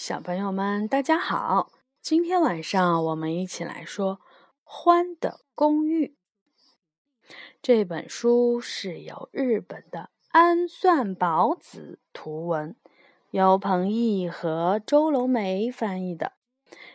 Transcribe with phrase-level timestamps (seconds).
[0.00, 1.70] 小朋友们，大家好！
[2.00, 4.16] 今天晚上我们一起来说
[4.62, 6.16] 《欢的公寓》
[7.60, 12.74] 这本书是由日本的安算宝子图文，
[13.30, 16.32] 由彭毅和周龙梅翻译的，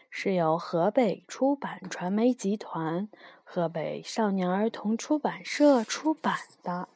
[0.10, 3.08] 是由河北出版传媒集团、
[3.44, 6.90] 河北少年儿童出版社出版的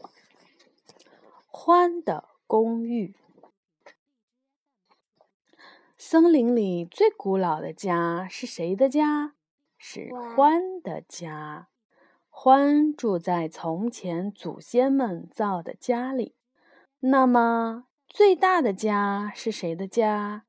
[1.46, 3.14] 《欢的公寓》。
[6.06, 9.32] 森林里最古老的家是谁的家？
[9.78, 11.68] 是獾的家。
[12.30, 16.34] 獾住在从前祖先们造的家里。
[17.00, 20.44] 那么，最大的家是谁的家？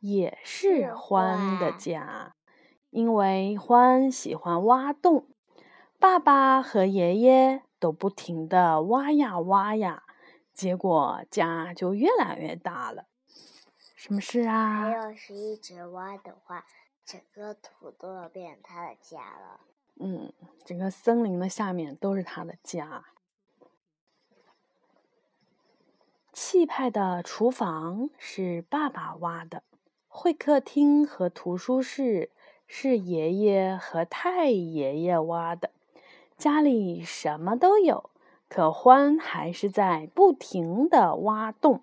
[0.00, 2.34] 也是獾的家。
[2.90, 5.28] 因为獾喜欢挖洞，
[6.00, 10.02] 爸爸和爷爷都不停地挖呀挖呀，
[10.52, 13.04] 结果家就越来越大了。
[14.06, 14.82] 什么事啊？
[14.82, 16.64] 还要是一直挖的话，
[17.04, 19.60] 整个土都要变成他的家了。
[19.96, 20.32] 嗯，
[20.64, 23.06] 整个森林的下面都是他的家。
[26.32, 29.64] 气派的厨房是爸爸挖的，
[30.06, 32.30] 会客厅和图书室
[32.68, 35.72] 是爷爷和太爷爷挖的。
[36.38, 38.10] 家里什么都有，
[38.48, 41.82] 可欢还是在不停的挖洞。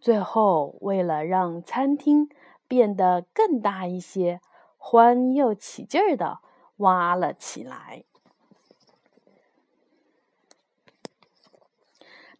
[0.00, 2.30] 最后，为了让餐厅
[2.66, 4.40] 变得更大一些，
[4.78, 6.38] 欢又起劲儿的
[6.78, 8.04] 挖了起来。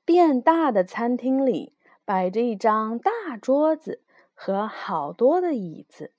[0.06, 4.00] 变大的餐厅里摆着一张大桌子
[4.34, 6.12] 和好多的椅子。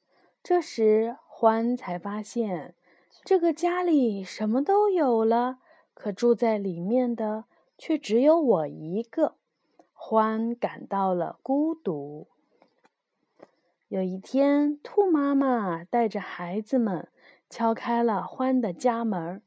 [0.43, 2.75] 这时，欢才发现，
[3.25, 5.57] 这个家里什么都有了，
[5.93, 7.45] 可住在里面的
[7.77, 9.35] 却只有我一个。
[10.03, 12.27] 欢感到了孤独。
[13.87, 17.07] 有一天，兔妈妈带着孩子们
[17.49, 19.43] 敲开了欢的家门：“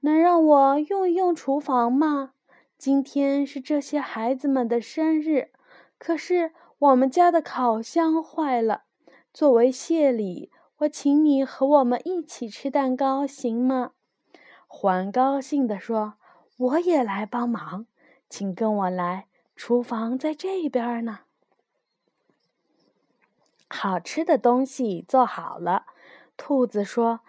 [0.00, 2.30] 能让我用一用厨房吗？
[2.78, 5.50] 今天是这些孩子们的生日，
[5.98, 8.84] 可是我们家的烤箱坏了。
[9.34, 13.90] 作为谢礼，我请你和我们一起吃蛋糕，行吗？”
[14.68, 16.14] 欢高兴地说
[16.56, 17.86] ：“我也来帮忙，
[18.30, 19.26] 请跟我来。”
[19.58, 21.18] 厨房在这边呢。
[23.68, 25.86] 好吃的东西做好了，
[26.36, 27.22] 兔子说：“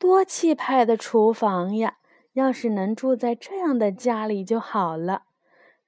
[0.00, 1.98] 多气派的厨房呀！
[2.32, 5.24] 要是能住在这样的家里就好了。”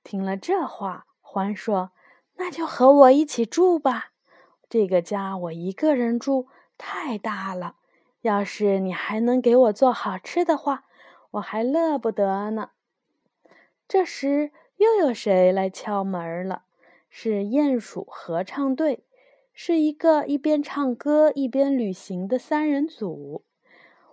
[0.05, 1.93] 听了这话，獾说
[2.37, 4.11] ：“那就和我一起住吧。
[4.69, 6.47] 这个家我一个人住
[6.77, 7.77] 太大了。
[8.21, 10.85] 要是你还能给我做好吃的话，
[11.31, 12.73] 我还乐不得呢。”
[13.89, 14.53] 这时。
[14.77, 16.63] 又有谁来敲门了？
[17.09, 19.05] 是鼹鼠合唱队，
[19.55, 23.45] 是一个一边唱歌一边旅行的三人组。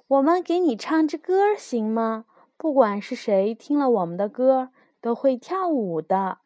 [0.08, 2.26] 我们给你唱支歌行吗？
[2.56, 4.70] 不管是谁听了我们的歌，
[5.02, 6.38] 都会跳舞的。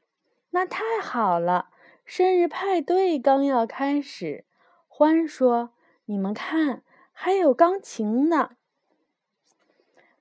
[0.51, 1.69] 那太好了！
[2.03, 4.45] 生日派对刚要开始，
[4.87, 5.71] 欢说
[6.05, 8.51] ：“你们看，还有钢琴呢。”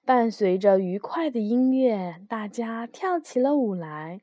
[0.06, 4.21] 伴随着愉快的音乐，大家跳起了舞来。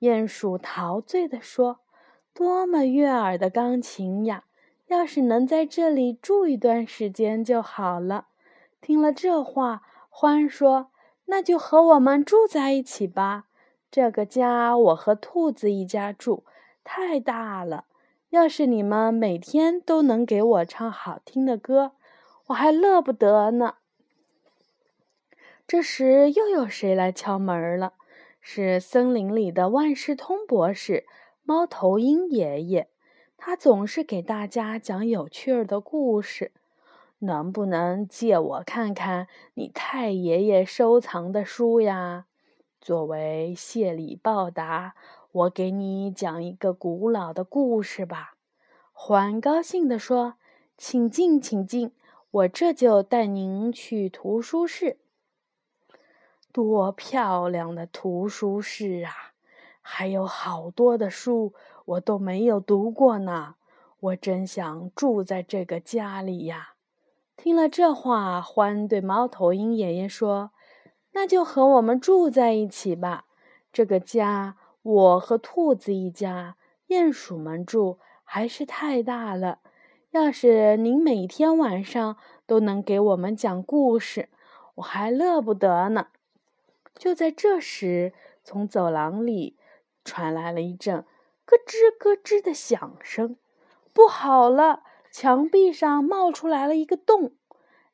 [0.00, 1.80] 鼹鼠陶醉地说
[2.32, 4.44] ：“多么悦耳的钢琴呀！
[4.86, 8.28] 要是能在这里住一段时间就好了。”
[8.80, 10.88] 听了这话，欢说
[11.26, 13.44] ：“那就和我们住在一起吧。
[13.90, 16.44] 这个家我和兔子一家住，
[16.82, 17.84] 太大了。
[18.30, 21.92] 要是你们每天都能给我唱好听的歌，
[22.46, 23.74] 我还乐不得呢。”
[25.68, 27.92] 这时，又有谁来敲门了？
[28.40, 31.04] 是森林里的万事通博士
[31.44, 32.88] 猫头鹰爷爷。
[33.36, 36.52] 他总是给大家讲有趣儿的故事。
[37.18, 42.24] 能不能借我看看你太爷爷收藏的书呀？
[42.80, 44.94] 作为谢礼报答，
[45.32, 48.36] 我给你讲一个古老的故事吧。
[48.94, 50.36] 欢高兴地说
[50.78, 51.92] ：“请进，请进，
[52.30, 54.96] 我这就带您去图书室。”
[56.58, 59.12] 多漂亮的图书室啊！
[59.80, 63.54] 还有好多的书我都没有读过呢。
[64.00, 66.74] 我真想住在这个家里呀！
[67.36, 70.50] 听了这话，欢对猫头鹰爷爷说
[71.14, 73.26] ：“那就和我们住在一起吧。
[73.72, 76.56] 这个家，我和兔子一家，
[76.88, 79.60] 鼹鼠们住还是太大了。
[80.10, 82.16] 要是您每天晚上
[82.48, 84.28] 都能给我们讲故事，
[84.74, 86.08] 我还乐不得呢。”
[86.98, 88.12] 就在这时，
[88.44, 89.56] 从走廊里
[90.04, 91.06] 传来了一阵
[91.46, 93.36] 咯吱咯吱的响声。
[93.94, 94.82] 不好了！
[95.10, 97.32] 墙壁上冒出来了一个洞，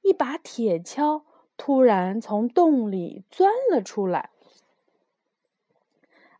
[0.02, 1.22] 一把铁锹
[1.56, 4.30] 突然从洞里钻了出来。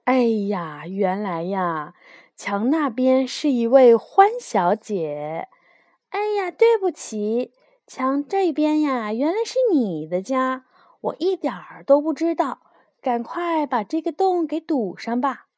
[0.03, 1.95] 哎呀，原来呀，
[2.35, 5.49] 墙那边是一位欢小姐。
[6.09, 7.53] 哎呀，对不起，
[7.87, 10.67] 墙这边呀，原来是你的家，
[11.05, 12.61] 我一点儿都不知道。
[13.01, 15.49] 赶快把这个洞给堵上吧。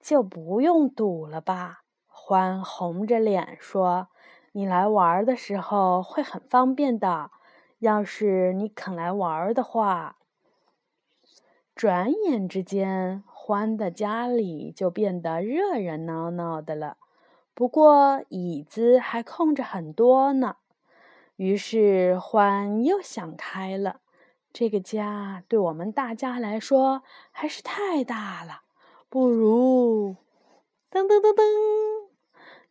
[0.00, 1.84] 就不用堵了吧？
[2.08, 4.08] 欢红着脸说
[4.50, 7.30] ：“你来玩的时候会很方便的。
[7.78, 10.16] 要是你肯来玩的话。”
[11.76, 16.96] 转眼之间，欢的家里就变得热热闹闹的了。
[17.54, 20.56] 不过椅子还空着很多呢。
[21.36, 24.00] 于是欢又想开了：
[24.52, 28.62] 这个家对我们大家来说还是太大了，
[29.08, 30.16] 不如……
[30.90, 31.42] 噔噔噔噔。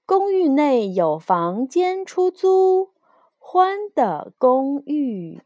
[0.06, 2.92] 公寓内有房间出租，
[3.40, 5.42] 欢的公寓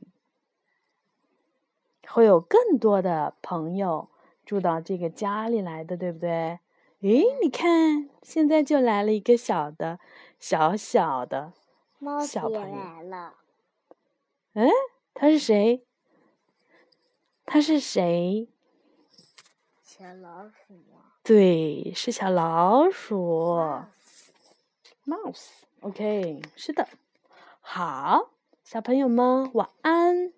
[2.08, 4.10] 会有更多的朋友
[4.46, 6.60] 住到这个家里来的，对不对？
[7.02, 10.00] 诶，你看，现在就来了一个小的、
[10.40, 11.54] 小小的
[12.28, 13.34] 小朋友来了。
[14.54, 14.68] 哎，
[15.14, 15.86] 他是谁？
[17.46, 18.50] 他是谁？
[19.84, 21.14] 小老鼠吗？
[21.24, 23.58] 对，是小老鼠。
[25.06, 26.88] Mouse，OK，是的，
[27.62, 28.32] 好，
[28.64, 30.34] 小朋友们晚安。